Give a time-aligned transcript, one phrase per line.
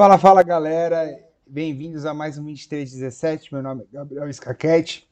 [0.00, 1.14] Fala, fala galera,
[1.46, 3.52] bem-vindos a mais um 2317.
[3.52, 5.06] Meu nome é Gabriel Scaquete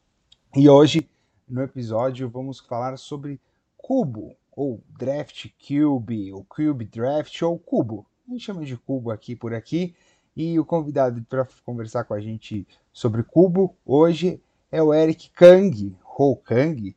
[0.56, 1.06] e hoje
[1.46, 3.38] no episódio vamos falar sobre
[3.76, 8.06] Cubo, ou Draft Cube, ou Cube Draft, ou Cubo.
[8.26, 9.94] A gente chama de Cubo aqui por aqui.
[10.34, 14.40] E o convidado para conversar com a gente sobre Cubo hoje
[14.72, 16.96] é o Eric Kang, ou Kang,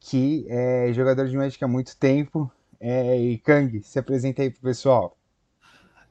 [0.00, 2.50] que é jogador de Magic há muito tempo.
[2.80, 5.15] É, e Kang, se apresenta aí pro pessoal.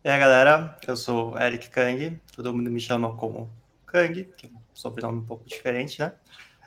[0.05, 3.49] E aí, galera, eu sou Eric Kang, todo mundo me chama como
[3.87, 6.13] Kang, que é um sobrenome um pouco diferente, né?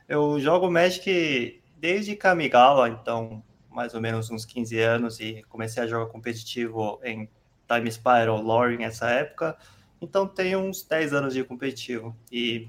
[0.08, 5.86] Eu jogo Magic desde Kamigawa, então mais ou menos uns 15 anos, e comecei a
[5.86, 7.30] jogar competitivo em
[7.72, 9.56] Time Spiral, Lore nessa época,
[10.02, 12.16] então tenho uns 10 anos de competitivo.
[12.32, 12.68] E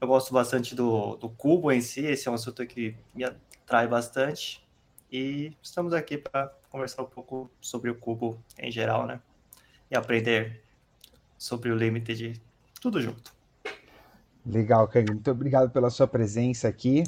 [0.00, 3.86] eu gosto bastante do, do cubo em si, esse é um assunto que me atrai
[3.86, 4.66] bastante.
[5.08, 9.20] E estamos aqui para conversar um pouco sobre o cubo em geral, né?
[9.90, 10.62] E aprender
[11.36, 12.40] sobre o Limited,
[12.80, 13.34] tudo junto.
[14.46, 15.12] Legal, Kang.
[15.12, 17.04] Muito obrigado pela sua presença aqui.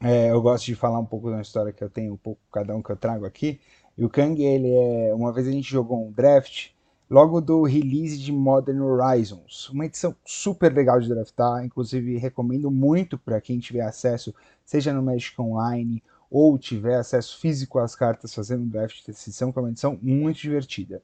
[0.00, 2.74] É, eu gosto de falar um pouco da história que eu tenho, um pouco cada
[2.74, 3.60] um que eu trago aqui.
[3.96, 5.14] E o Kang, ele é.
[5.14, 6.70] Uma vez a gente jogou um draft
[7.08, 9.68] logo do release de Modern Horizons.
[9.68, 15.02] Uma edição super legal de draftar, inclusive recomendo muito para quem tiver acesso, seja no
[15.02, 19.68] Magic Online ou tiver acesso físico às cartas fazendo draft dessa edição, que é uma
[19.68, 21.02] edição muito divertida.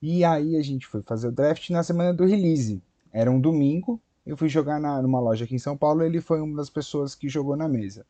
[0.00, 2.82] E aí a gente foi fazer o draft na semana do release.
[3.12, 6.40] Era um domingo, eu fui jogar na, numa loja aqui em São Paulo, ele foi
[6.40, 8.06] uma das pessoas que jogou na mesa.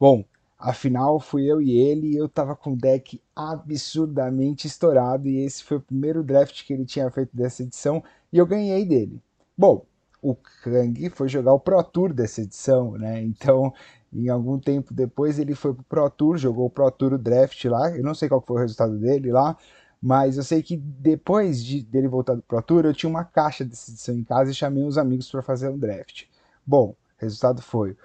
[0.00, 0.24] Bom,
[0.58, 5.62] afinal fui eu e ele, e eu tava com o deck absurdamente estourado, e esse
[5.62, 8.02] foi o primeiro draft que ele tinha feito dessa edição,
[8.32, 9.20] e eu ganhei dele.
[9.58, 9.84] Bom,
[10.22, 13.22] o Kang foi jogar o Pro Tour dessa edição, né?
[13.22, 13.74] Então
[14.14, 17.64] em algum tempo depois ele foi pro Pro Tour, jogou o Pro Tour o Draft
[17.64, 17.90] lá.
[17.96, 19.56] Eu não sei qual foi o resultado dele lá,
[20.00, 23.64] mas eu sei que depois de, dele voltar do Pro Tour, eu tinha uma caixa
[23.64, 26.24] dessa edição em casa e chamei uns amigos para fazer um draft.
[26.66, 27.96] Bom, resultado foi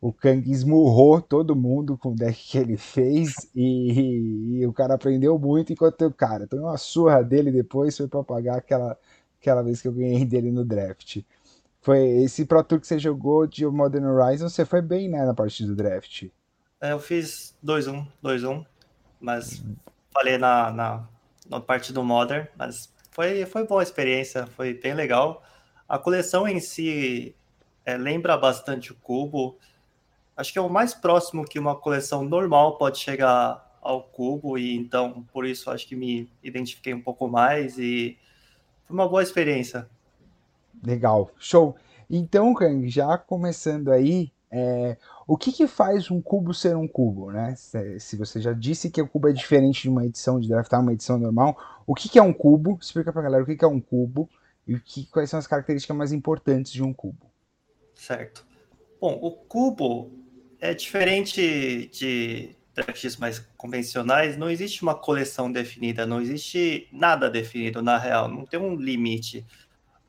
[0.00, 4.94] o Kang esmurrou todo mundo com o deck que ele fez e, e, o cara
[4.94, 8.96] aprendeu muito enquanto o cara tomou uma surra dele depois foi para pagar aquela,
[9.40, 11.22] aquela vez que eu ganhei dele no draft.
[11.80, 15.34] Foi esse Pro Tour que você jogou de Modern Horizon, você foi bem, né, na
[15.34, 16.24] parte do draft.
[16.80, 18.64] É, eu fiz 2-1, 2-1,
[19.20, 19.62] mas
[20.12, 21.08] falei na, na,
[21.48, 25.42] na parte do Modern, mas foi, foi boa a experiência, foi bem legal.
[25.88, 27.34] A coleção em si
[27.84, 29.56] é, lembra bastante o Cubo.
[30.36, 34.76] Acho que é o mais próximo que uma coleção normal pode chegar ao Cubo, e
[34.76, 38.18] então por isso acho que me identifiquei um pouco mais e
[38.86, 39.88] foi uma boa experiência.
[40.84, 41.76] Legal, show.
[42.10, 44.96] Então, Kang, já começando aí, é,
[45.26, 47.54] o que, que faz um cubo ser um cubo, né?
[47.56, 50.80] Se, se, você já disse que o cubo é diferente de uma edição de draftar
[50.80, 51.56] uma edição normal,
[51.86, 52.78] o que, que é um cubo?
[52.80, 54.28] Explica pra galera o que, que é um cubo
[54.66, 57.30] e que, quais são as características mais importantes de um cubo.
[57.94, 58.46] Certo.
[59.00, 60.10] Bom, o cubo
[60.60, 67.82] é diferente de drafts mais convencionais, não existe uma coleção definida, não existe nada definido
[67.82, 69.44] na real, não tem um limite.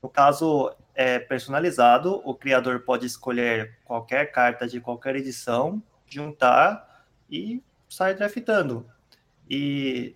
[0.02, 7.62] No caso é personalizado, o criador pode escolher qualquer carta de qualquer edição, juntar e
[7.90, 8.86] sair draftando.
[9.50, 10.16] E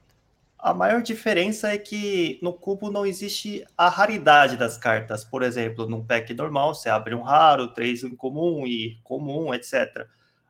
[0.58, 5.26] a maior diferença é que no cubo não existe a raridade das cartas.
[5.26, 10.08] Por exemplo, num pack normal, você abre um raro, três em comum e comum, etc.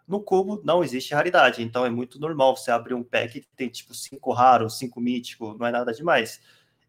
[0.08, 3.70] No cubo não existe raridade, então é muito normal você abrir um pack que tem
[3.70, 6.42] tipo cinco raros, cinco mítico, não é nada demais.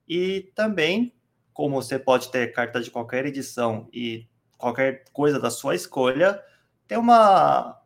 [0.06, 1.12] E também
[1.54, 4.26] como você pode ter cartas de qualquer edição e
[4.58, 6.42] qualquer coisa da sua escolha,
[6.86, 7.80] tem uma,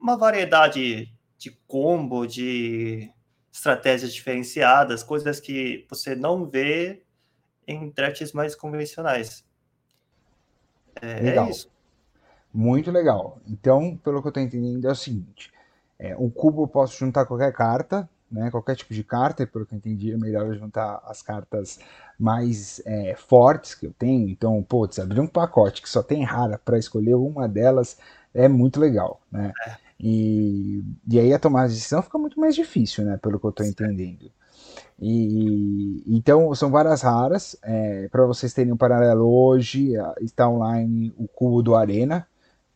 [0.00, 3.12] uma variedade de combo, de
[3.52, 7.04] estratégias diferenciadas, coisas que você não vê
[7.68, 9.44] em drafts mais convencionais.
[11.00, 11.46] É, é legal.
[11.46, 11.70] É isso.
[12.52, 13.40] Muito legal.
[13.46, 15.52] Então, pelo que eu estou entendendo, é o seguinte:
[15.98, 19.74] é, um cubo eu posso juntar qualquer carta, né, qualquer tipo de carta, pelo que
[19.74, 21.78] eu entendi, é melhor juntar as cartas
[22.18, 24.28] mais é, fortes que eu tenho.
[24.28, 27.98] Então, putz, abrir um pacote que só tem rara para escolher uma delas
[28.34, 29.52] é muito legal, né?
[29.66, 29.76] É.
[30.00, 33.16] E, e aí a tomada de decisão fica muito mais difícil, né?
[33.18, 34.30] Pelo que eu estou entendendo.
[34.98, 37.56] E então são várias raras.
[37.62, 42.26] É, para vocês terem um paralelo hoje, está online o cubo do Arena,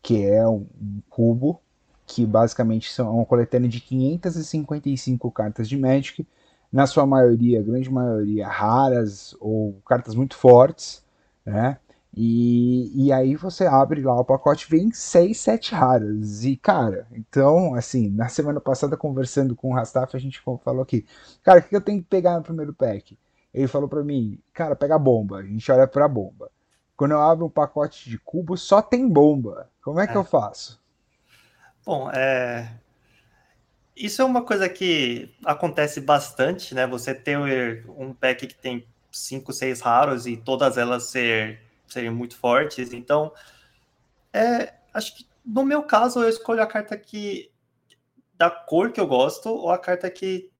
[0.03, 1.61] que é um, um cubo
[2.07, 6.27] que basicamente são uma coletânea de 555 cartas de Magic,
[6.73, 11.05] na sua maioria, grande maioria, raras ou cartas muito fortes,
[11.45, 11.79] né?
[12.19, 16.45] E, e aí você abre lá o pacote, vem 6, 7 raras.
[16.45, 21.05] E, cara, então, assim, na semana passada, conversando com o Rastaf, a gente falou aqui,
[21.43, 23.19] cara, o que eu tenho que pegar no primeiro pack?
[23.57, 25.39] ele falou para mim, cara, pega a bomba.
[25.39, 26.51] A gente olha pra bomba.
[26.95, 29.71] Quando eu abro um pacote de cubo, só tem bomba.
[29.83, 30.17] Como é que é.
[30.17, 30.79] eu faço?
[31.87, 32.69] Bom, é...
[33.97, 36.85] isso é uma coisa que acontece bastante, né?
[36.85, 37.39] Você ter
[37.89, 42.93] um pack que tem cinco, seis raros e todas elas ser, serem muito fortes.
[42.93, 43.33] Então,
[44.33, 47.53] é, acho que no meu caso eu escolho a carta que
[48.35, 50.51] da cor que eu gosto ou a carta que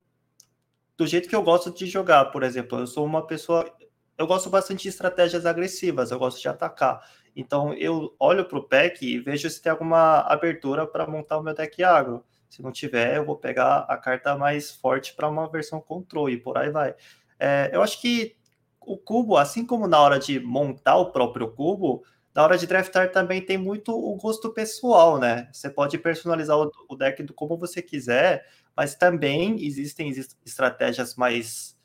[0.97, 2.79] do jeito que eu gosto de jogar, por exemplo.
[2.79, 3.69] Eu sou uma pessoa.
[4.17, 7.05] Eu gosto bastante de estratégias agressivas, eu gosto de atacar.
[7.37, 11.43] Então eu olho para o pack e vejo se tem alguma abertura para montar o
[11.43, 12.25] meu deck agro.
[12.49, 16.41] Se não tiver, eu vou pegar a carta mais forte para uma versão controle e
[16.41, 16.95] por aí vai.
[17.39, 18.35] É, eu acho que
[18.81, 22.03] o cubo, assim como na hora de montar o próprio cubo,
[22.35, 25.49] na hora de draftar também tem muito o gosto pessoal, né?
[25.53, 28.47] Você pode personalizar o, o deck do como você quiser,
[28.77, 30.11] mas também existem
[30.45, 31.76] estratégias mais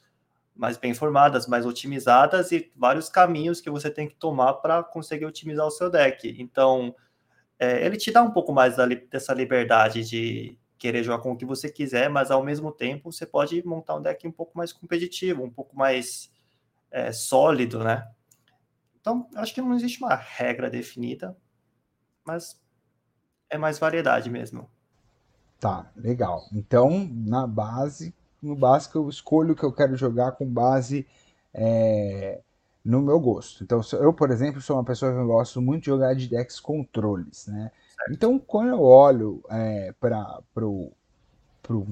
[0.55, 5.25] mais bem formadas, mais otimizadas e vários caminhos que você tem que tomar para conseguir
[5.25, 6.35] otimizar o seu deck.
[6.39, 6.95] Então,
[7.57, 11.37] é, ele te dá um pouco mais da, dessa liberdade de querer jogar com o
[11.37, 14.73] que você quiser, mas ao mesmo tempo você pode montar um deck um pouco mais
[14.73, 16.31] competitivo, um pouco mais
[16.89, 18.07] é, sólido, né?
[18.99, 21.37] Então, acho que não existe uma regra definida,
[22.25, 22.59] mas
[23.49, 24.69] é mais variedade mesmo.
[25.59, 26.47] Tá, legal.
[26.51, 31.05] Então, na base, no básico, eu escolho o que eu quero jogar com base
[31.53, 32.39] é,
[32.83, 33.63] no meu gosto.
[33.63, 37.47] Então, eu, por exemplo, sou uma pessoa que gosto muito de jogar de decks controles,
[37.47, 37.71] né?
[37.95, 38.11] Certo.
[38.11, 40.91] Então, quando eu olho é, para o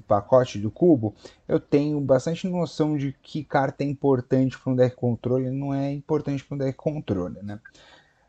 [0.08, 1.14] pacote do cubo,
[1.48, 5.74] eu tenho bastante noção de que carta é importante para um deck controle e não
[5.74, 7.60] é importante para um deck controle, né?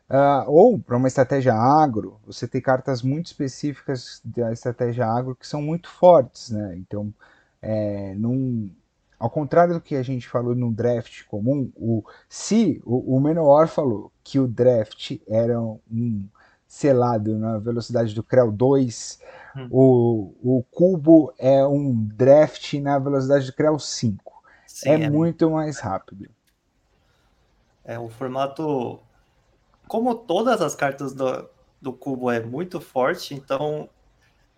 [0.09, 5.47] Uh, ou para uma estratégia agro, você tem cartas muito específicas da estratégia agro que
[5.47, 6.75] são muito fortes, né?
[6.75, 7.13] Então,
[7.61, 8.71] é, num,
[9.19, 13.67] ao contrário do que a gente falou no draft comum, o, se o, o Menor
[13.67, 16.27] falou que o draft era um
[16.67, 19.19] selado na velocidade do Creu 2,
[19.55, 19.67] hum.
[19.69, 24.43] o, o Cubo é um draft na velocidade do Creu 5.
[24.65, 26.29] Sim, é, é muito mais rápido.
[27.83, 28.99] É um formato
[29.91, 31.49] como todas as cartas do,
[31.81, 33.89] do cubo é muito forte, então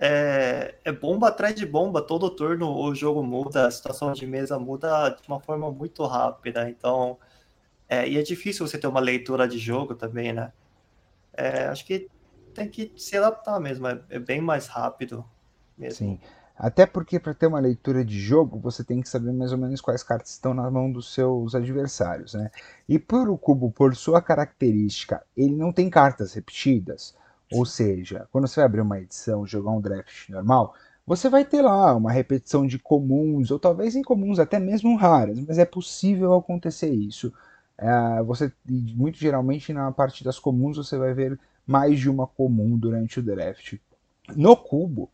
[0.06, 4.60] é, é, bomba atrás de bomba, todo turno o jogo muda, a situação de mesa
[4.60, 7.18] muda de uma forma muito rápida, então
[7.88, 10.52] é, e é difícil você ter uma leitura de jogo também, né?
[11.32, 12.10] É, acho que
[12.54, 15.24] tem que se adaptar mesmo, é, é bem mais rápido
[15.78, 16.00] mesmo.
[16.00, 16.20] Sim.
[16.58, 19.80] Até porque para ter uma leitura de jogo, você tem que saber mais ou menos
[19.80, 22.52] quais cartas estão na mão dos seus adversários, né?
[22.90, 27.16] E por o cubo, por sua característica, ele não tem cartas repetidas.
[27.52, 30.74] Ou seja, quando você vai abrir uma edição, jogar um draft normal,
[31.06, 35.58] você vai ter lá uma repetição de comuns, ou talvez incomuns, até mesmo raras, mas
[35.58, 37.34] é possível acontecer isso.
[37.78, 42.78] É, você muito geralmente na parte das comuns você vai ver mais de uma comum
[42.78, 43.78] durante o draft.
[44.36, 45.10] No cubo,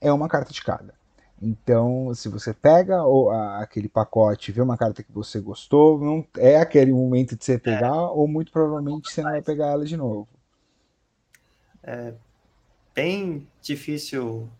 [0.00, 0.94] é uma carta de cada.
[1.40, 5.98] Então, se você pega o, a, aquele pacote e vê uma carta que você gostou,
[5.98, 7.58] não é aquele momento de você é.
[7.58, 10.28] pegar, ou muito provavelmente você não vai pegar ela de novo.
[11.82, 12.14] É
[12.94, 14.50] bem difícil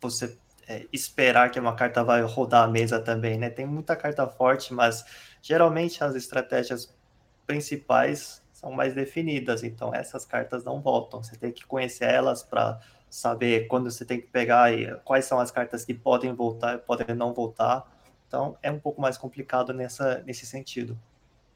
[0.00, 3.50] você é, esperar que uma carta vai rodar a mesa também, né?
[3.50, 5.04] Tem muita carta forte, mas
[5.40, 6.94] geralmente as estratégias
[7.46, 11.22] principais são mais definidas, então essas cartas não voltam.
[11.22, 15.38] Você tem que conhecer elas para saber quando você tem que pegar e quais são
[15.38, 17.90] as cartas que podem voltar e podem não voltar.
[18.26, 20.98] Então é um pouco mais complicado nessa, nesse sentido.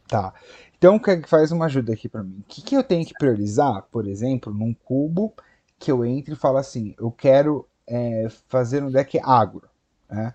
[0.08, 0.32] Tá.
[0.78, 2.38] Então faz uma ajuda aqui para mim.
[2.40, 5.34] O que, que eu tenho que priorizar, por exemplo, num cubo
[5.78, 9.68] que eu entre e falo assim, eu quero é, fazer um deck agro.
[10.08, 10.34] Né?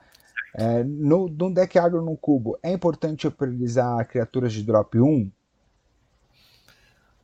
[0.55, 5.31] É, no, no deck agro no cubo, é importante eu priorizar criaturas de drop 1?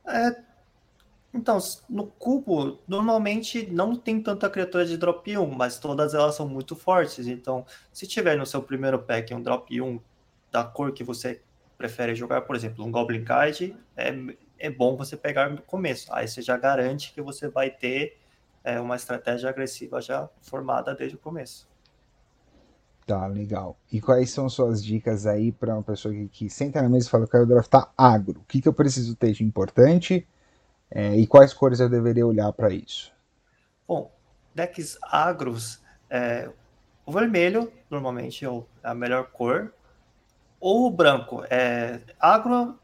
[0.06, 0.42] É,
[1.34, 6.48] então, no cubo, normalmente não tem tanta criatura de drop 1, mas todas elas são
[6.48, 7.26] muito fortes.
[7.26, 10.00] Então, se tiver no seu primeiro pack um drop 1
[10.50, 11.42] da cor que você
[11.78, 14.12] prefere jogar, por exemplo, um Goblin Card, é,
[14.58, 16.12] é bom você pegar no começo.
[16.12, 18.18] Aí você já garante que você vai ter
[18.64, 21.68] é, uma estratégia agressiva já formada desde o começo.
[23.06, 23.78] Tá, legal.
[23.90, 27.10] E quais são suas dicas aí para uma pessoa que, que, senta na mesa e
[27.10, 28.40] fala eu quero draftar agro?
[28.40, 30.28] O que, que eu preciso ter de importante?
[30.90, 33.10] É, e quais cores eu deveria olhar para isso?
[33.86, 34.12] Bom,
[34.54, 36.50] decks agros, é,
[37.06, 38.48] o vermelho normalmente é
[38.82, 39.72] a melhor cor,
[40.60, 41.44] ou o branco.
[41.50, 42.78] É, agro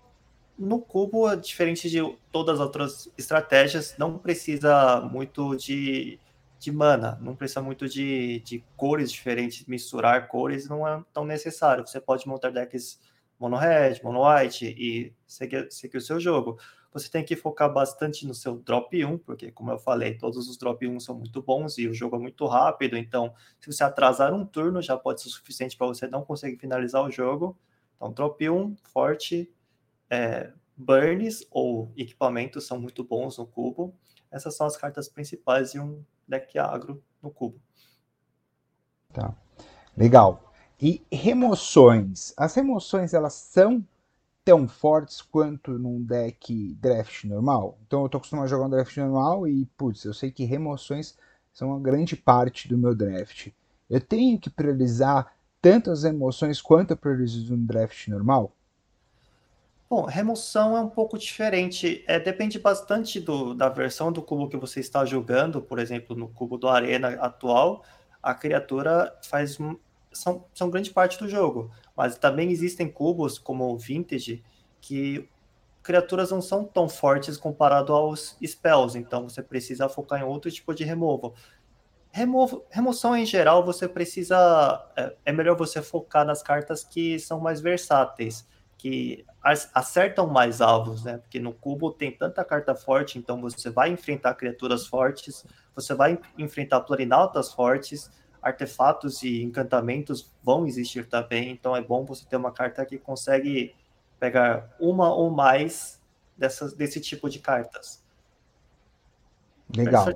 [0.58, 1.98] no cubo, diferente de
[2.30, 6.20] todas as outras estratégias, não precisa muito de
[6.64, 11.86] de mana, não precisa muito de, de cores diferentes, misturar cores não é tão necessário.
[11.86, 12.98] Você pode montar decks
[13.38, 16.58] mono red, mono white e seguir, seguir o seu jogo.
[16.94, 20.56] Você tem que focar bastante no seu drop 1, porque, como eu falei, todos os
[20.56, 22.96] drop 1 são muito bons e o jogo é muito rápido.
[22.96, 27.04] Então, se você atrasar um turno, já pode ser suficiente para você não conseguir finalizar
[27.04, 27.58] o jogo.
[27.96, 29.52] Então, drop 1, forte,
[30.08, 33.92] é, burns ou equipamentos são muito bons no cubo.
[34.30, 37.60] Essas são as cartas principais de um deck agro no cubo.
[39.12, 39.34] Tá.
[39.96, 40.54] Legal.
[40.80, 42.32] E remoções.
[42.36, 43.84] As remoções elas são
[44.44, 47.78] tão fortes quanto num deck draft normal.
[47.86, 51.16] Então eu tô acostumado a jogar um draft normal e, putz, eu sei que remoções
[51.52, 53.48] são uma grande parte do meu draft.
[53.88, 55.32] Eu tenho que priorizar
[55.62, 58.52] tanto as emoções quanto eu priorizo no draft normal?
[59.88, 62.04] Bom, remoção é um pouco diferente.
[62.06, 65.62] É, depende bastante do, da versão do cubo que você está jogando.
[65.62, 67.84] Por exemplo, no cubo do Arena atual,
[68.22, 69.56] a criatura faz
[70.12, 71.70] são, são grande parte do jogo.
[71.96, 74.42] Mas também existem cubos como o Vintage
[74.80, 75.28] que
[75.82, 80.74] criaturas não são tão fortes comparado aos spells, então você precisa focar em outro tipo
[80.74, 81.34] de removal.
[82.10, 84.88] Removo, remoção em geral, você precisa.
[84.96, 88.48] É, é melhor você focar nas cartas que são mais versáteis,
[88.78, 89.26] que
[89.74, 91.18] acertam mais alvos, né?
[91.18, 96.18] Porque no cubo tem tanta carta forte, então você vai enfrentar criaturas fortes, você vai
[96.38, 98.10] enfrentar planinautas fortes,
[98.44, 103.74] artefatos e encantamentos vão existir também, então é bom você ter uma carta que consegue
[104.20, 105.98] pegar uma ou mais
[106.36, 108.02] dessas, desse tipo de cartas.
[109.74, 110.06] Legal.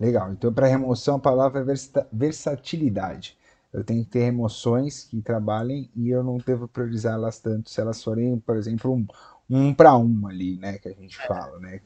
[0.00, 0.32] Legal.
[0.32, 3.36] Então, para remoção, a palavra é versatilidade.
[3.72, 7.80] Eu tenho que ter remoções que trabalhem e eu não devo priorizar elas tanto se
[7.80, 9.06] elas forem, por exemplo, um,
[9.48, 11.80] um para um ali, né, que a gente fala, né?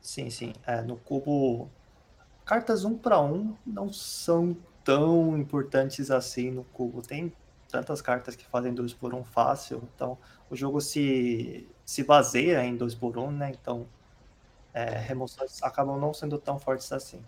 [0.00, 0.52] Sim, sim.
[0.66, 1.68] É, no cubo
[2.50, 7.00] cartas um para um não são tão importantes assim no cubo.
[7.00, 7.32] Tem
[7.70, 10.18] tantas cartas que fazem dois por um fácil, então
[10.50, 13.52] o jogo se, se baseia em dois por um, né?
[13.52, 13.86] Então
[14.74, 17.20] é, remoções acabam não sendo tão fortes assim.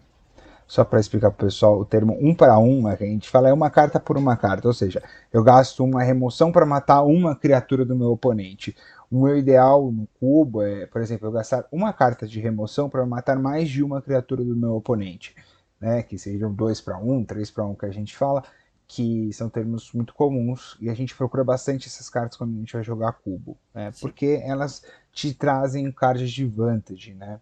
[0.67, 3.52] Só para explicar para o pessoal, o termo um para um, a gente fala é
[3.52, 5.00] uma carta por uma carta, ou seja,
[5.33, 8.75] eu gasto uma remoção para matar uma criatura do meu oponente.
[9.12, 13.04] O meu ideal no cubo é, por exemplo, eu gastar uma carta de remoção para
[13.04, 15.37] matar mais de uma criatura do meu oponente,
[15.78, 16.02] né?
[16.02, 18.42] Que sejam dois para um, três para um que a gente fala,
[18.88, 22.73] que são termos muito comuns e a gente procura bastante essas cartas quando a gente
[22.73, 23.92] vai jogar cubo, né?
[24.00, 27.38] Porque elas te trazem um card de vantage, né?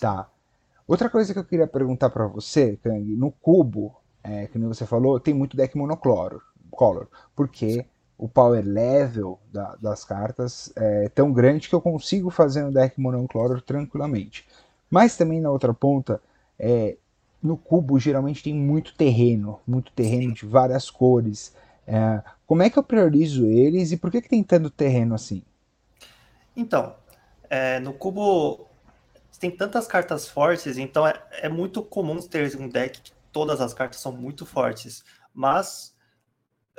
[0.00, 0.28] Tá.
[0.88, 3.94] Outra coisa que eu queria perguntar para você, Kang, no cubo,
[4.24, 7.86] é, que você falou, tem muito deck monocloro, color, porque
[8.18, 12.98] o power level da, das cartas é tão grande que eu consigo fazer um deck
[13.00, 14.46] monocloro tranquilamente.
[14.90, 16.20] Mas também na outra ponta,
[16.58, 16.96] é,
[17.42, 21.54] no cubo geralmente tem muito terreno, muito terreno de várias cores.
[21.86, 25.42] É, como é que eu priorizo eles e por que, que tem tanto terreno assim?
[26.56, 26.94] Então,
[27.50, 28.66] é, no cubo
[29.38, 33.74] tem tantas cartas fortes, então é, é muito comum ter um deck que todas as
[33.74, 35.04] cartas são muito fortes.
[35.34, 35.94] Mas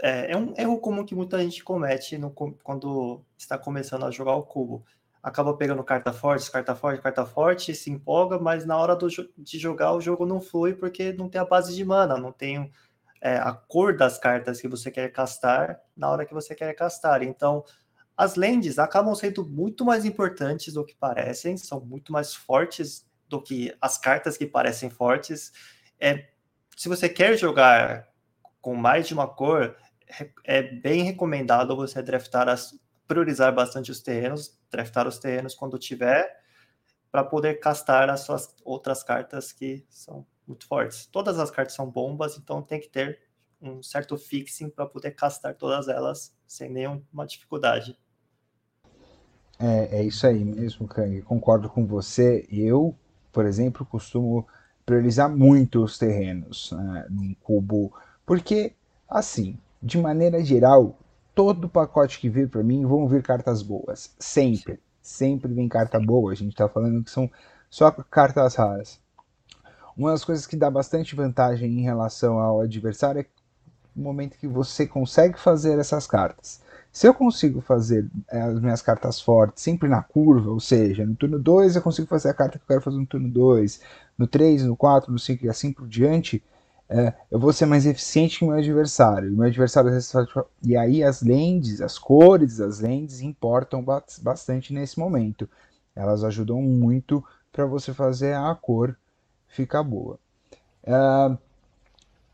[0.01, 4.35] é, é, um erro comum que muita gente comete no, quando está começando a jogar
[4.35, 4.85] o cubo.
[5.21, 9.59] Acaba pegando carta forte, carta forte, carta forte, se empolga, mas na hora do, de
[9.59, 12.71] jogar o jogo não flui porque não tem a base de mana, não tem
[13.19, 17.23] é, a cor das cartas que você quer castar na hora que você quer castar.
[17.23, 17.63] Então,
[18.15, 23.41] as lands acabam sendo muito mais importantes do que parecem, são muito mais fortes do
[23.41, 25.51] que as cartas que parecem fortes.
[25.99, 26.27] É,
[26.75, 28.07] se você quer jogar
[28.61, 29.75] com mais de uma cor,
[30.43, 36.41] é bem recomendado você draftar, as, priorizar bastante os terrenos, draftar os terrenos quando tiver,
[37.11, 41.05] para poder castar as suas outras cartas que são muito fortes.
[41.07, 43.19] Todas as cartas são bombas, então tem que ter
[43.61, 47.97] um certo fixing para poder castar todas elas sem nenhuma dificuldade.
[49.59, 51.21] É, é isso aí mesmo, Kang.
[51.23, 52.47] Concordo com você.
[52.51, 52.95] Eu,
[53.31, 54.47] por exemplo, costumo
[54.85, 57.91] priorizar muito os terrenos né, num cubo,
[58.25, 58.73] porque,
[59.09, 60.97] assim, de maneira geral,
[61.35, 64.13] todo pacote que vir para mim vão vir cartas boas.
[64.19, 64.79] Sempre.
[65.01, 66.31] Sempre vem carta boa.
[66.31, 67.29] A gente está falando que são
[67.69, 68.99] só cartas raras.
[69.95, 73.25] Uma das coisas que dá bastante vantagem em relação ao adversário é
[73.95, 76.61] o momento que você consegue fazer essas cartas.
[76.91, 81.15] Se eu consigo fazer eh, as minhas cartas fortes sempre na curva, ou seja, no
[81.15, 83.81] turno 2 eu consigo fazer a carta que eu quero fazer no turno 2,
[84.17, 86.43] no 3, no 4, no 5 e assim por diante,
[86.89, 89.31] é, eu vou ser mais eficiente que meu adversário.
[89.31, 89.91] Meu adversário
[90.63, 93.83] e aí as lentes, as cores das lentes importam
[94.21, 95.49] bastante nesse momento.
[95.95, 98.95] Elas ajudam muito para você fazer a cor
[99.47, 100.19] fica boa.
[100.83, 101.37] Uh,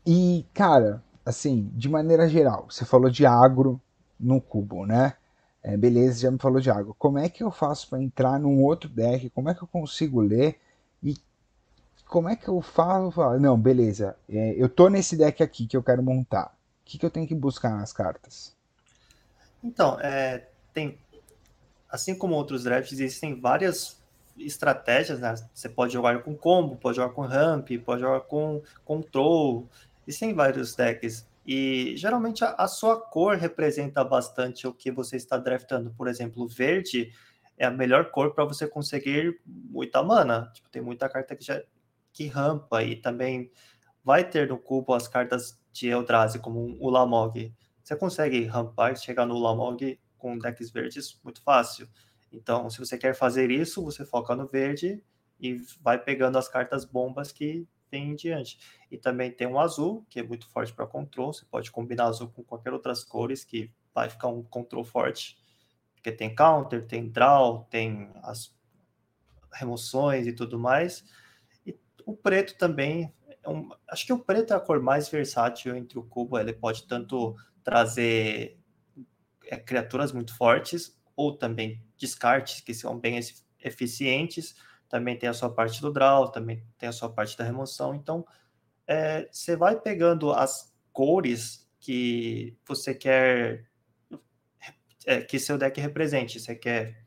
[0.06, 3.80] e, cara, assim, de maneira geral, você falou de agro
[4.20, 5.14] no cubo, né?
[5.62, 6.94] É, beleza, já me falou de agro.
[6.98, 9.30] Como é que eu faço para entrar num outro deck?
[9.30, 10.60] Como é que eu consigo ler?
[12.14, 13.12] Como é que eu falo?
[13.40, 16.56] Não, beleza, é, eu tô nesse deck aqui que eu quero montar.
[16.80, 18.56] O que, que eu tenho que buscar nas cartas?
[19.64, 20.96] Então, é, tem,
[21.90, 24.00] assim como outros drafts, existem várias
[24.38, 25.34] estratégias, né?
[25.52, 29.68] Você pode jogar com combo, pode jogar com ramp, pode jogar com control.
[30.06, 31.26] Existem vários decks.
[31.44, 35.92] E geralmente a, a, sua cor representa bastante o que você está draftando.
[35.98, 37.10] Por exemplo, verde
[37.58, 40.48] é a melhor cor para você conseguir muita mana.
[40.54, 41.60] Tipo, tem muita carta que já
[42.14, 43.50] que rampa e também
[44.02, 47.52] vai ter no cubo as cartas de Eldrazi, como o Lamog.
[47.82, 51.88] Você consegue rampar e chegar no Lamog com decks verdes muito fácil.
[52.32, 55.02] Então, se você quer fazer isso, você foca no verde
[55.40, 58.58] e vai pegando as cartas bombas que tem em diante.
[58.90, 61.32] E também tem um azul, que é muito forte para control.
[61.32, 65.36] Você pode combinar azul com qualquer outras cores, que vai ficar um control forte.
[65.94, 68.54] Porque tem counter, tem draw, tem as
[69.52, 71.04] remoções e tudo mais.
[72.04, 73.12] O preto também.
[73.42, 76.38] É um, acho que o preto é a cor mais versátil entre o cubo.
[76.38, 78.58] Ele pode tanto trazer
[79.46, 83.18] é, criaturas muito fortes, ou também descartes que são bem
[83.60, 84.54] eficientes.
[84.88, 87.94] Também tem a sua parte do draw, também tem a sua parte da remoção.
[87.94, 88.26] Então,
[88.86, 93.66] é, você vai pegando as cores que você quer
[95.06, 96.40] é, que seu deck represente.
[96.40, 97.03] Você quer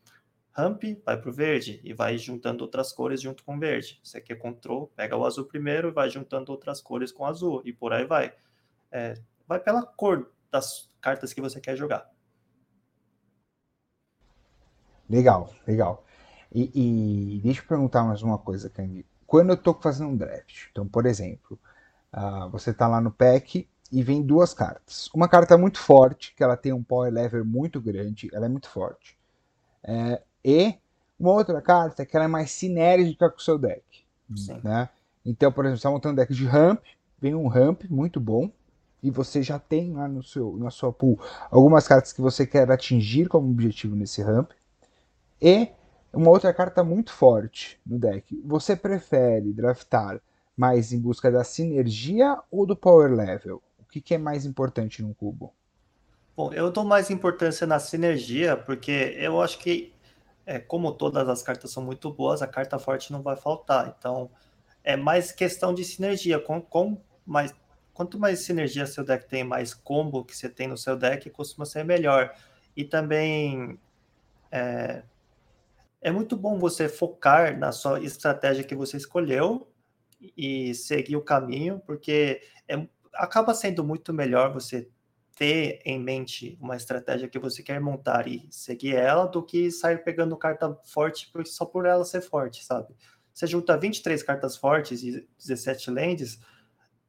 [0.57, 3.99] ramp, vai para o verde e vai juntando outras cores junto com o verde.
[4.03, 7.61] Você quer control, pega o azul primeiro e vai juntando outras cores com o azul
[7.63, 8.33] e por aí vai.
[8.91, 9.13] É,
[9.47, 12.09] vai pela cor das cartas que você quer jogar.
[15.07, 16.03] Legal, legal.
[16.51, 16.71] E,
[17.37, 19.05] e, deixa eu perguntar mais uma coisa, Kang.
[19.25, 21.59] Quando eu estou fazendo um draft, então, por exemplo,
[22.13, 25.09] uh, você está lá no pack e vem duas cartas.
[25.13, 28.69] Uma carta muito forte, que ela tem um power level muito grande, ela é muito
[28.69, 29.17] forte.
[29.83, 30.75] É, e
[31.19, 33.83] uma outra carta que ela é mais sinérgica com o seu deck.
[34.35, 34.59] Sim.
[34.63, 34.89] Né?
[35.25, 36.83] Então, por exemplo, você está montando um deck de ramp,
[37.19, 38.51] vem um ramp muito bom,
[39.01, 41.19] e você já tem lá no seu, na sua pool
[41.51, 44.51] algumas cartas que você quer atingir como objetivo nesse ramp.
[45.41, 45.69] E
[46.11, 48.41] uma outra carta muito forte no deck.
[48.45, 50.19] Você prefere draftar
[50.55, 53.61] mais em busca da sinergia ou do power level?
[53.79, 55.53] O que, que é mais importante num cubo?
[56.35, 59.93] Bom, eu dou mais importância na sinergia, porque eu acho que,
[60.47, 63.93] é, como todas as cartas são muito boas, a carta forte não vai faltar.
[63.99, 64.31] Então,
[64.81, 66.39] é mais questão de sinergia.
[66.39, 67.53] Com, com mais,
[67.93, 71.65] quanto mais sinergia seu deck tem, mais combo que você tem no seu deck, costuma
[71.65, 72.33] ser melhor.
[72.77, 73.77] E também,
[74.49, 75.03] é,
[76.01, 79.67] é muito bom você focar na sua estratégia que você escolheu
[80.35, 84.87] e seguir o caminho, porque é, acaba sendo muito melhor você
[85.37, 90.03] ter em mente uma estratégia que você quer montar e seguir ela do que sair
[90.03, 92.95] pegando carta forte só por ela ser forte, sabe?
[93.33, 96.39] Você junta 23 cartas fortes e 17 lands,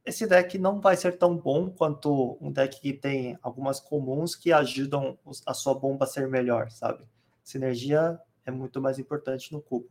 [0.05, 4.53] esse deck não vai ser tão bom quanto um deck que tem algumas comuns que
[4.53, 7.03] ajudam a sua bomba a ser melhor, sabe?
[7.43, 9.89] Sinergia é muito mais importante no cubo.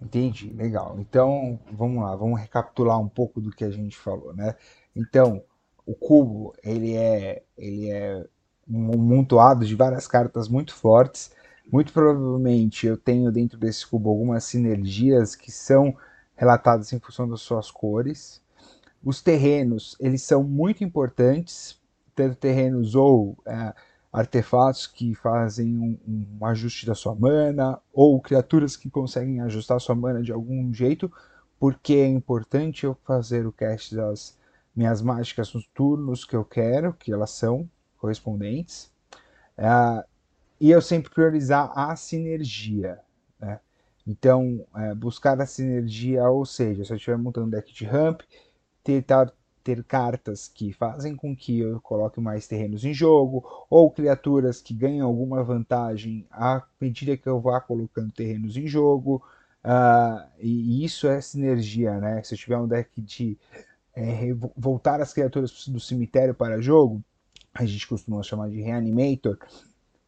[0.00, 0.98] Entendi, legal.
[0.98, 4.56] Então, vamos lá, vamos recapitular um pouco do que a gente falou, né?
[4.94, 5.42] Então,
[5.86, 8.26] o cubo, ele é, ele é
[8.68, 11.32] um montoado de várias cartas muito fortes.
[11.70, 15.96] Muito provavelmente eu tenho dentro desse cubo algumas sinergias que são
[16.36, 18.42] relatadas em função das suas cores.
[19.04, 21.80] Os terrenos, eles são muito importantes,
[22.14, 23.74] tanto terrenos ou é,
[24.12, 25.98] artefatos que fazem um,
[26.40, 31.10] um, ajuste da sua mana, ou criaturas que conseguem ajustar sua mana de algum jeito,
[31.58, 34.36] porque é importante eu fazer o cast das
[34.74, 38.90] minhas mágicas nos turnos que eu quero, que elas são correspondentes,
[39.58, 40.02] uh,
[40.60, 42.98] e eu sempre priorizar a sinergia.
[43.38, 43.60] Né?
[44.06, 48.22] Então, uh, buscar a sinergia, ou seja, se eu estiver montando um deck de ramp,
[48.82, 49.32] tentar
[49.62, 54.74] ter cartas que fazem com que eu coloque mais terrenos em jogo, ou criaturas que
[54.74, 59.22] ganham alguma vantagem à medida que eu vá colocando terrenos em jogo.
[59.64, 62.20] Uh, e isso é sinergia, né?
[62.24, 63.38] Se eu tiver um deck de
[63.94, 67.02] é, voltar as criaturas do cemitério para jogo,
[67.54, 69.38] a gente costuma chamar de reanimator,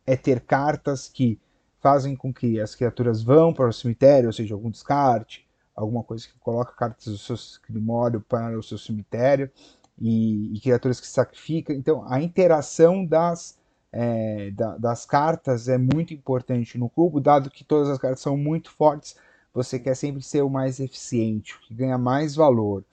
[0.06, 1.38] é ter cartas que
[1.80, 6.26] fazem com que as criaturas vão para o cemitério, ou seja, algum descarte, alguma coisa
[6.26, 7.36] que coloca cartas do seu
[7.68, 9.50] grimório para o seu cemitério
[9.98, 11.76] e, e, criaturas que sacrificam.
[11.76, 13.58] Então, a interação das,
[13.92, 18.36] é, da, das cartas é muito importante no cubo, dado que todas as cartas são
[18.36, 19.16] muito fortes,
[19.52, 22.84] você quer sempre ser o mais eficiente, o que ganha mais valor.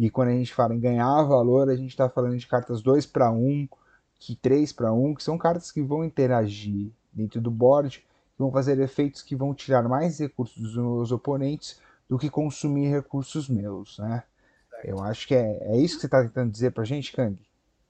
[0.00, 3.04] E quando a gente fala em ganhar valor, a gente está falando de cartas 2
[3.04, 3.68] para 1,
[4.18, 8.50] que 3 para 1, que são cartas que vão interagir dentro do board, que vão
[8.50, 13.98] fazer efeitos que vão tirar mais recursos dos meus oponentes do que consumir recursos meus,
[13.98, 14.22] né?
[14.82, 17.38] Eu acho que é, é isso que você está tentando dizer para a gente, Kang?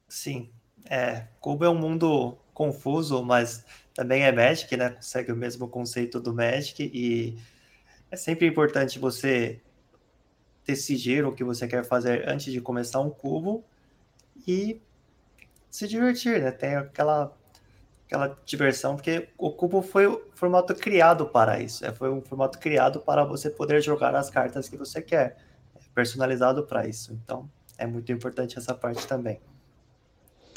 [0.09, 0.51] Sim.
[0.87, 4.97] É, Cubo é um mundo confuso, mas também é Magic, né?
[5.01, 7.39] Segue o mesmo conceito do Magic e
[8.11, 9.61] é sempre importante você
[10.67, 13.65] decidir o que você quer fazer antes de começar um cubo
[14.47, 14.81] e
[15.71, 16.51] se divertir, né?
[16.51, 17.35] Tem aquela
[18.07, 21.87] aquela diversão, porque o cubo foi o formato criado para isso.
[21.87, 25.37] É, foi um formato criado para você poder jogar as cartas que você quer,
[25.77, 27.13] é personalizado para isso.
[27.25, 29.41] Então, é muito importante essa parte também.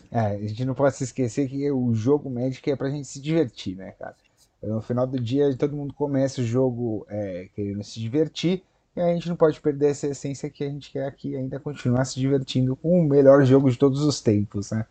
[0.10, 3.22] É, a gente não pode se esquecer que o jogo Magic é pra gente se
[3.22, 4.16] divertir, né, cara?
[4.62, 8.64] No final do dia, todo mundo começa o jogo é, querendo se divertir,
[8.96, 12.06] e a gente não pode perder essa essência que a gente quer aqui ainda continuar
[12.06, 14.86] se divertindo com o melhor jogo de todos os tempos, né?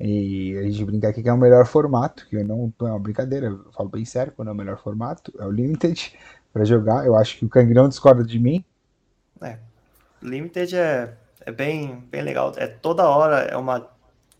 [0.00, 3.48] E a gente brincar aqui que é o melhor formato, que não, é uma brincadeira,
[3.48, 6.18] eu falo bem sério, quando é o melhor formato, é o Limited
[6.52, 7.06] para jogar.
[7.06, 8.64] Eu acho que o Kangrão discorda de mim.
[9.40, 9.58] É,
[10.22, 13.86] Limited é, é bem, bem legal, é toda hora é uma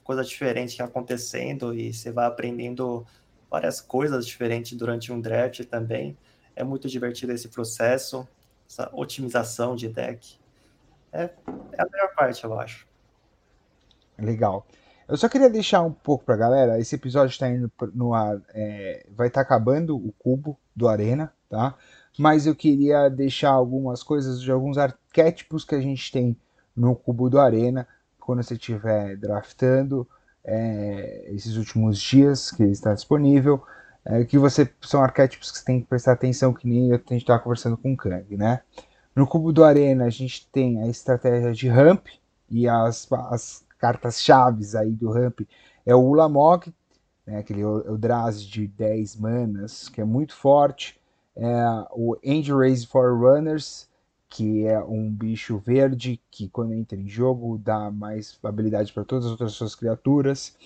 [0.02, 3.06] coisa diferente acontecendo e você vai aprendendo
[3.50, 6.16] várias coisas diferentes durante um draft também.
[6.56, 8.26] É muito divertido esse processo
[8.72, 10.38] essa otimização de deck.
[11.12, 12.86] É, é a melhor parte, eu acho.
[14.18, 14.66] Legal.
[15.06, 19.04] Eu só queria deixar um pouco pra galera, esse episódio está indo no ar, é,
[19.10, 21.74] vai estar tá acabando o cubo do Arena, tá?
[22.18, 26.36] Mas eu queria deixar algumas coisas de alguns arquétipos que a gente tem
[26.74, 27.86] no cubo do Arena,
[28.18, 30.08] quando você estiver draftando
[30.44, 33.62] é, esses últimos dias que está disponível
[34.04, 37.16] é, que você são arquétipos que você tem que prestar atenção, que nem a gente
[37.16, 38.60] estava conversando com o Kang, né?
[39.14, 42.06] No cubo do Arena a gente tem a estratégia de ramp
[42.50, 45.40] e as, as cartas chaves aí do ramp.
[45.84, 46.72] É o Ulamog,
[47.26, 51.00] né, aquele Eldrazi de 10 manas, que é muito forte,
[51.36, 53.88] é o End Raise for Runners,
[54.28, 59.26] que é um bicho verde que quando entra em jogo dá mais habilidade para todas
[59.26, 60.56] as outras suas criaturas,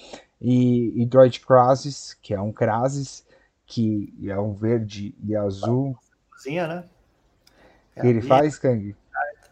[0.40, 3.25] e, e Droid Krasis, que é um Krasis,
[3.66, 5.98] que é um verde e azul.
[6.30, 6.84] Cozinha, né?
[7.96, 8.94] É ele faz, Kang?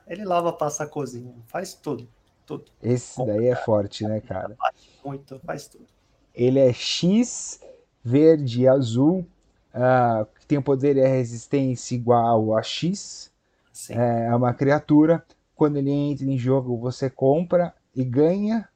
[0.06, 2.06] Ele lava, passa a cozinha, faz tudo.
[2.46, 2.70] tudo.
[2.82, 4.56] Esse daí é forte, né, cara?
[5.04, 5.86] Muito, faz tudo.
[6.34, 7.60] Ele é X,
[8.02, 9.26] verde e azul,
[9.74, 13.32] uh, tem o poder e a resistência igual a X.
[13.72, 13.94] Sim.
[13.94, 15.24] É, é uma criatura.
[15.56, 18.68] Quando ele entra em jogo, você compra e ganha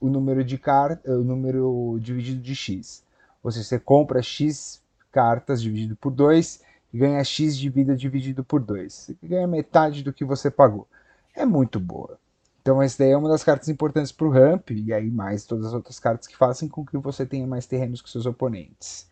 [0.00, 3.04] o número de cartas, o número dividido de X.
[3.42, 6.60] Ou seja, você compra X cartas dividido por 2
[6.92, 8.92] e ganha X de vida dividido por 2.
[8.92, 10.86] Você ganha metade do que você pagou.
[11.34, 12.18] É muito boa.
[12.62, 15.66] Então essa daí é uma das cartas importantes para o ramp, e aí mais todas
[15.66, 19.08] as outras cartas que fazem com que você tenha mais terrenos que seus oponentes.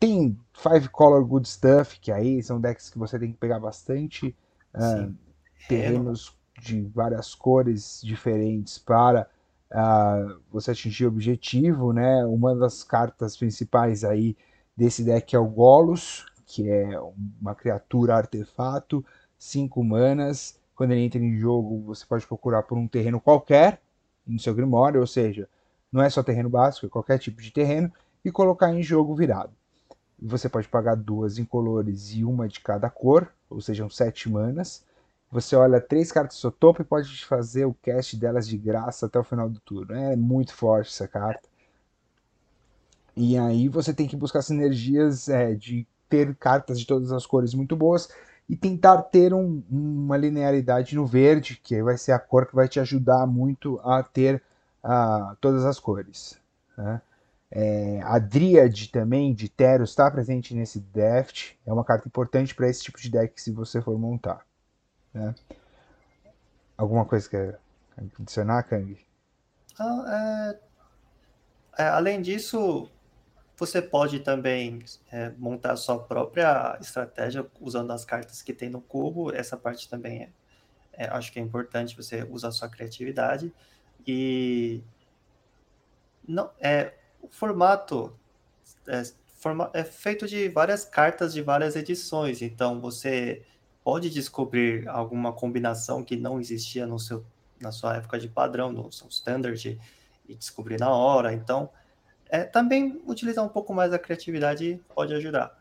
[0.00, 4.34] Tem Five Color Good Stuff, que aí são decks que você tem que pegar bastante
[4.74, 5.14] uh,
[5.68, 9.28] terrenos de várias cores diferentes para
[9.72, 12.24] uh, você atingir o objetivo, né?
[12.26, 14.36] Uma das cartas principais aí
[14.76, 16.98] desse deck é o Golos, que é
[17.40, 19.04] uma criatura artefato,
[19.38, 20.58] 5 manas.
[20.74, 23.80] Quando ele entra em jogo, você pode procurar por um terreno qualquer
[24.26, 25.48] no seu Grimório, ou seja,
[25.90, 27.92] não é só terreno básico, é qualquer tipo de terreno,
[28.24, 29.52] e colocar em jogo virado.
[30.20, 34.84] Você pode pagar duas incolores e uma de cada cor, ou seja, sete manas.
[35.32, 39.06] Você olha três cartas do seu topo e pode fazer o cast delas de graça
[39.06, 39.94] até o final do turno.
[39.94, 41.48] É muito forte essa carta.
[43.16, 47.54] E aí você tem que buscar sinergias é, de ter cartas de todas as cores
[47.54, 48.10] muito boas
[48.46, 52.68] e tentar ter um, uma linearidade no verde, que vai ser a cor que vai
[52.68, 54.42] te ajudar muito a ter
[54.84, 56.38] uh, todas as cores.
[56.76, 57.00] Né?
[57.50, 62.68] É, a Dríade também de Teros está presente nesse draft, é uma carta importante para
[62.68, 64.44] esse tipo de deck se você for montar.
[65.12, 65.34] Né?
[66.76, 67.54] Alguma coisa que
[68.18, 68.98] adicionar, Kang?
[69.78, 70.72] Ah, é...
[71.78, 72.90] É, além disso,
[73.56, 79.34] você pode também é, montar sua própria estratégia usando as cartas que tem no cubo.
[79.34, 83.52] Essa parte também é, é acho que é importante você usar sua criatividade.
[84.06, 84.82] E
[86.26, 88.14] não é o formato
[88.86, 89.02] é,
[89.38, 92.42] forma, é feito de várias cartas de várias edições.
[92.42, 93.42] Então você
[93.84, 97.24] pode descobrir alguma combinação que não existia no seu,
[97.60, 99.78] na sua época de padrão, no seu standard,
[100.28, 101.32] e descobrir na hora.
[101.32, 101.68] Então,
[102.28, 105.58] é, também utilizar um pouco mais a criatividade pode ajudar.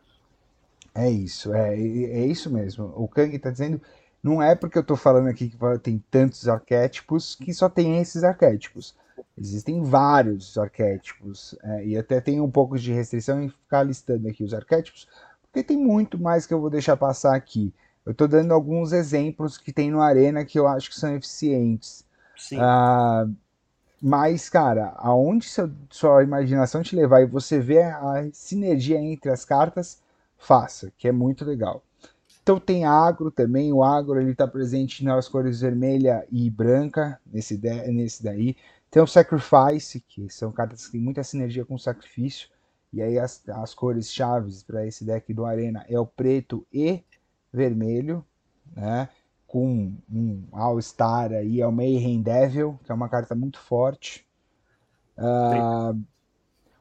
[0.94, 2.94] É isso, é, é isso mesmo.
[2.96, 3.82] O Kang está dizendo,
[4.22, 8.24] não é porque eu estou falando aqui que tem tantos arquétipos que só tem esses
[8.24, 8.96] arquétipos.
[9.38, 14.44] Existem vários arquétipos, é, e até tem um pouco de restrição em ficar listando aqui
[14.44, 15.08] os arquétipos,
[15.42, 17.74] porque tem muito mais que eu vou deixar passar aqui.
[18.06, 22.04] Eu estou dando alguns exemplos que tem no Arena que eu acho que são eficientes.
[22.36, 22.58] Sim.
[22.60, 23.28] Ah,
[24.02, 29.46] mas, cara, aonde seu, sua imaginação te levar e você vê a sinergia entre as
[29.46, 30.02] cartas,
[30.38, 31.84] faça, que é muito legal.
[32.42, 37.56] Então tem agro também, o agro ele está presente nas cores vermelha e branca, nesse,
[37.92, 38.58] nesse daí.
[38.90, 42.50] Tem o Sacrifice, que são cartas que têm muita sinergia com o sacrifício.
[42.92, 47.04] E aí as, as cores chaves para esse deck do Arena é o preto e
[47.52, 48.26] vermelho,
[48.76, 49.10] né?
[49.48, 54.26] Com um All-Star aí, é o Mayhem Devil, que é uma carta muito forte.
[55.18, 56.02] Uh,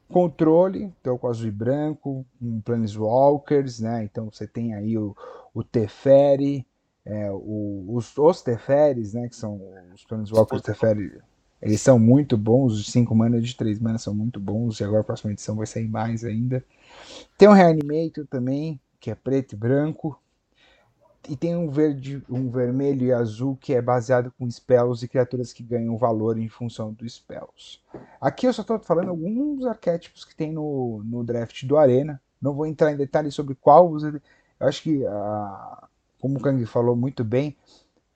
[0.07, 4.03] controle, então com azul e branco, um Planeswalkers, né?
[4.03, 5.15] Então você tem aí o,
[5.53, 6.65] o Teferi,
[7.05, 9.27] é, o, os, os Teferis, né?
[9.27, 9.61] Que são
[9.93, 11.21] os Planeswalkers Teferi
[11.61, 15.01] eles são muito bons, os 5 mana de 3 mana são muito bons, e agora
[15.01, 16.65] a próxima edição vai sair mais ainda.
[17.37, 20.19] Tem um Reanimator também, que é preto e branco.
[21.29, 25.53] E tem um verde, um vermelho e azul que é baseado com spells e criaturas
[25.53, 27.79] que ganham valor em função dos spells.
[28.19, 32.19] Aqui eu só estou falando alguns arquétipos que tem no, no draft do Arena.
[32.41, 33.95] Não vou entrar em detalhes sobre qual.
[33.99, 34.19] Eu
[34.67, 35.87] acho que, ah,
[36.19, 37.55] como o Kang falou muito bem,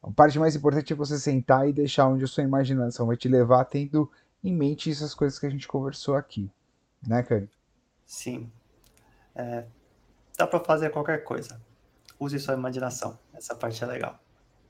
[0.02, 3.28] a parte mais importante é você sentar e deixar onde a sua imaginação vai te
[3.28, 4.12] levar, tendo
[4.44, 6.50] em mente essas coisas que a gente conversou aqui.
[7.08, 7.50] Né, Cari?
[8.06, 8.52] Sim.
[9.36, 9.66] É,
[10.38, 11.60] dá para fazer qualquer coisa.
[12.20, 13.18] Use sua imaginação.
[13.34, 14.20] Essa parte é legal.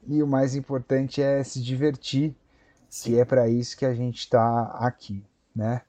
[0.08, 2.36] E o mais importante é se divertir,
[2.90, 3.12] Sim.
[3.12, 5.24] que é para isso que a gente está aqui,
[5.56, 5.82] né?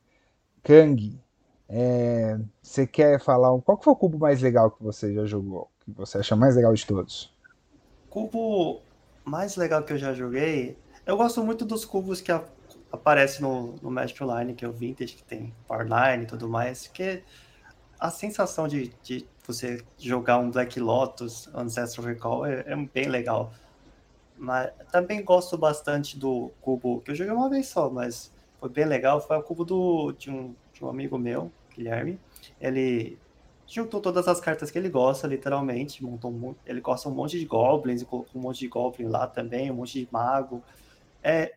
[0.62, 1.20] Kang,
[1.68, 5.70] é, você quer falar qual foi o cubo mais legal que você já jogou?
[5.80, 7.32] Que você acha mais legal de todos?
[8.08, 8.80] Cubo
[9.24, 12.42] mais legal que eu já joguei, eu gosto muito dos cubos que a,
[12.90, 16.88] aparecem no, no Magic Online, que é o Vintage, que tem Powerline e tudo mais,
[16.88, 17.22] que
[17.98, 23.52] a sensação de, de você jogar um Black Lotus, Ancestral Recall, é, é, bem legal.
[24.36, 28.84] Mas também gosto bastante do cubo, que eu joguei uma vez só, mas foi bem
[28.84, 32.18] legal, foi o cubo do, de, um, de um amigo meu, Guilherme.
[32.60, 33.18] Ele
[33.66, 36.04] juntou todas as cartas que ele gosta, literalmente.
[36.04, 39.70] Montou um, ele gosta um monte de goblins, colocou um monte de goblin lá também,
[39.70, 40.62] um monte de mago.
[41.22, 41.52] É,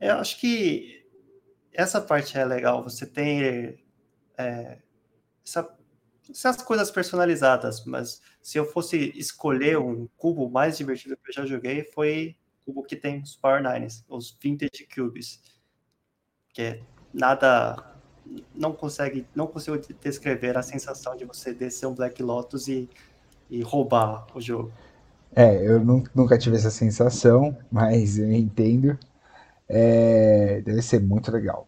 [0.00, 1.04] é eu acho que
[1.72, 2.82] essa parte é legal.
[2.84, 3.76] Você tem
[4.38, 4.78] é,
[5.44, 5.68] essa,
[6.30, 11.46] essas coisas personalizadas, mas se eu fosse escolher um cubo mais divertido que eu já
[11.46, 15.40] joguei, foi o cubo que tem os Power Nines, os Vintage Cubes.
[16.52, 16.80] Que é
[17.12, 17.94] nada
[18.54, 22.88] não consegue, não consigo descrever a sensação de você descer um Black Lotus e,
[23.50, 24.72] e roubar o jogo.
[25.34, 25.80] É, eu
[26.14, 28.98] nunca tive essa sensação, mas eu entendo.
[29.68, 31.66] É, deve ser muito legal.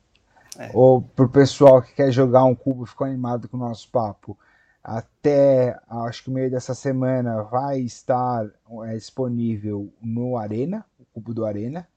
[0.59, 0.71] É.
[0.73, 4.38] Ou pro pessoal que quer jogar um cubo e ficou animado com o nosso papo,
[4.87, 8.49] até acho que meio dessa semana vai estar
[8.85, 11.88] é, disponível no Arena, o cubo do Arena.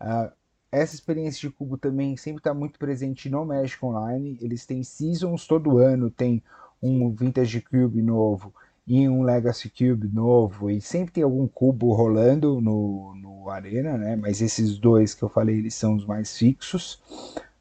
[0.00, 0.32] Uh,
[0.72, 4.38] essa experiência de cubo também sempre está muito presente no Magic Online.
[4.40, 6.42] Eles têm seasons todo ano, tem
[6.82, 8.54] um Vintage Cube novo
[8.86, 14.16] e um Legacy Cube novo, e sempre tem algum cubo rolando no, no Arena, né?
[14.16, 16.98] Mas esses dois que eu falei, eles são os mais fixos.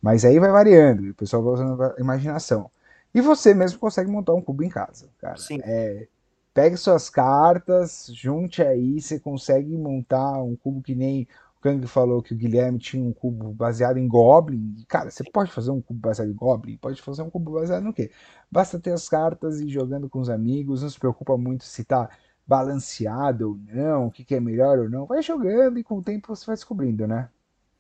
[0.02, 2.72] Mas aí vai variando, o pessoal vai usando a imaginação.
[3.14, 5.38] E você mesmo consegue montar um cubo em casa, cara.
[5.38, 5.60] Sim.
[5.64, 6.08] É,
[6.54, 11.28] pegue suas cartas, junte aí, você consegue montar um cubo que nem
[11.68, 14.86] Kang falou que o Guilherme tinha um cubo baseado em Goblin.
[14.88, 16.78] Cara, você pode fazer um cubo baseado em Goblin?
[16.78, 18.12] Pode fazer um cubo baseado no quê?
[18.50, 20.82] Basta ter as cartas e jogando com os amigos.
[20.82, 22.10] Não se preocupa muito se tá
[22.46, 25.06] balanceado ou não, o que, que é melhor ou não.
[25.06, 27.30] Vai jogando e com o tempo você vai descobrindo, né?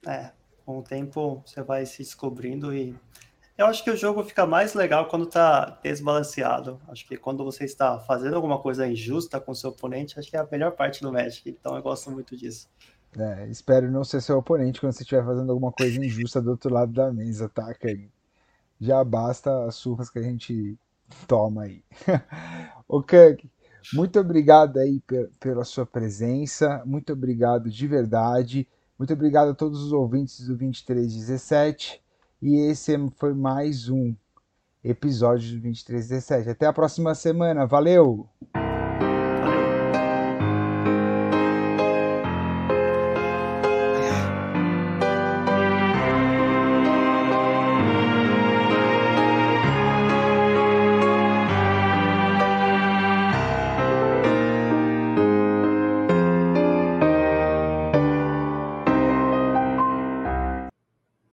[0.05, 0.31] É,
[0.65, 2.93] com o tempo você vai se descobrindo e
[3.57, 6.79] eu acho que o jogo fica mais legal quando tá desbalanceado.
[6.87, 10.39] Acho que quando você está fazendo alguma coisa injusta com seu oponente, acho que é
[10.39, 11.49] a melhor parte do Magic.
[11.49, 12.69] Então eu gosto muito disso.
[13.17, 16.71] É, espero não ser seu oponente quando você estiver fazendo alguma coisa injusta do outro
[16.71, 18.11] lado da mesa, tá, Kang?
[18.79, 20.77] Já basta as surras que a gente
[21.27, 21.83] toma aí.
[22.87, 23.49] Ô, Kang,
[23.91, 25.01] muito obrigado aí
[25.39, 28.67] pela sua presença, muito obrigado de verdade,
[28.99, 32.03] muito obrigado a todos os ouvintes do 2317,
[32.41, 34.15] e esse foi mais um
[34.83, 36.49] episódio do 2317.
[36.49, 38.27] Até a próxima semana, valeu!